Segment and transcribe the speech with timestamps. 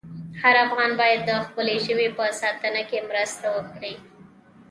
[0.41, 3.93] هر افغان باید د خپلې ژبې په ساتنه کې مرسته وکړي.